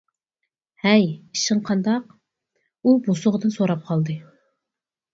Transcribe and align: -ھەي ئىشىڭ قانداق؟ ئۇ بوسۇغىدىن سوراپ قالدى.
-ھەي 0.85 1.05
ئىشىڭ 1.09 1.61
قانداق؟ 1.69 2.09
ئۇ 2.83 2.99
بوسۇغىدىن 3.11 3.57
سوراپ 3.61 3.89
قالدى. 3.95 4.21